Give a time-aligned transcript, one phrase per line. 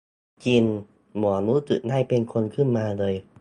[0.45, 0.63] "จริง
[1.15, 3.15] เหมือนรู้สึกได้เป็นคนขึ้นมาเลย"